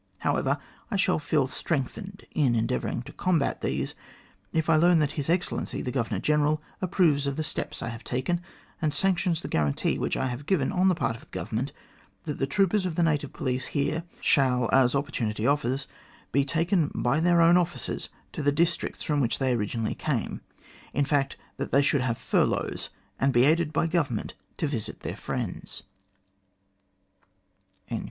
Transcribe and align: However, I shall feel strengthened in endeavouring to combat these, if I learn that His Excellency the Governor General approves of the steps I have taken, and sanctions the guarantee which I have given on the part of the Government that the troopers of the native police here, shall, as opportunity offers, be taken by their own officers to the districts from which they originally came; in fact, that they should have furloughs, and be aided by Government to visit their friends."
However, 0.25 0.57
I 0.89 0.95
shall 0.95 1.19
feel 1.19 1.45
strengthened 1.45 2.25
in 2.31 2.55
endeavouring 2.55 3.03
to 3.03 3.13
combat 3.13 3.61
these, 3.61 3.93
if 4.51 4.67
I 4.67 4.75
learn 4.75 4.97
that 4.97 5.11
His 5.11 5.29
Excellency 5.29 5.83
the 5.83 5.91
Governor 5.91 6.19
General 6.19 6.59
approves 6.81 7.27
of 7.27 7.35
the 7.35 7.43
steps 7.43 7.83
I 7.83 7.89
have 7.89 8.03
taken, 8.03 8.41
and 8.81 8.95
sanctions 8.95 9.43
the 9.43 9.47
guarantee 9.47 9.99
which 9.99 10.17
I 10.17 10.25
have 10.25 10.47
given 10.47 10.71
on 10.71 10.87
the 10.87 10.95
part 10.95 11.15
of 11.17 11.21
the 11.25 11.29
Government 11.29 11.71
that 12.23 12.39
the 12.39 12.47
troopers 12.47 12.83
of 12.87 12.95
the 12.95 13.03
native 13.03 13.31
police 13.31 13.67
here, 13.77 14.03
shall, 14.21 14.71
as 14.73 14.95
opportunity 14.95 15.45
offers, 15.45 15.85
be 16.31 16.43
taken 16.43 16.89
by 16.95 17.19
their 17.19 17.39
own 17.39 17.55
officers 17.55 18.09
to 18.31 18.41
the 18.41 18.51
districts 18.51 19.03
from 19.03 19.19
which 19.19 19.37
they 19.37 19.53
originally 19.53 19.93
came; 19.93 20.41
in 20.95 21.05
fact, 21.05 21.37
that 21.57 21.71
they 21.71 21.83
should 21.83 22.01
have 22.01 22.17
furloughs, 22.17 22.89
and 23.19 23.31
be 23.33 23.45
aided 23.45 23.71
by 23.71 23.85
Government 23.85 24.33
to 24.57 24.65
visit 24.65 25.01
their 25.01 25.15
friends." 25.15 25.83